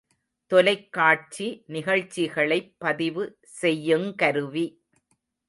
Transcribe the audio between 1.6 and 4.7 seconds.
நிகழ்ச்சிகளைப் பதிவு செய்யுங் கருவி.